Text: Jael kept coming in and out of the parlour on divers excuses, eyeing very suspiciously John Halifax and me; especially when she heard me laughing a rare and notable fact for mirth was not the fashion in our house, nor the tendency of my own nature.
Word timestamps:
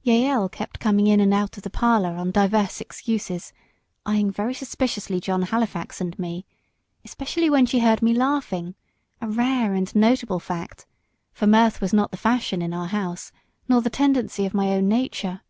Jael 0.00 0.48
kept 0.48 0.80
coming 0.80 1.06
in 1.06 1.20
and 1.20 1.34
out 1.34 1.58
of 1.58 1.62
the 1.62 1.68
parlour 1.68 2.12
on 2.12 2.30
divers 2.30 2.80
excuses, 2.80 3.52
eyeing 4.06 4.30
very 4.30 4.54
suspiciously 4.54 5.20
John 5.20 5.42
Halifax 5.42 6.00
and 6.00 6.18
me; 6.18 6.46
especially 7.04 7.50
when 7.50 7.66
she 7.66 7.80
heard 7.80 8.00
me 8.00 8.14
laughing 8.14 8.74
a 9.20 9.28
rare 9.28 9.74
and 9.74 9.94
notable 9.94 10.40
fact 10.40 10.86
for 11.34 11.46
mirth 11.46 11.82
was 11.82 11.92
not 11.92 12.10
the 12.10 12.16
fashion 12.16 12.62
in 12.62 12.72
our 12.72 12.86
house, 12.88 13.32
nor 13.68 13.82
the 13.82 13.90
tendency 13.90 14.46
of 14.46 14.54
my 14.54 14.68
own 14.72 14.88
nature. 14.88 15.42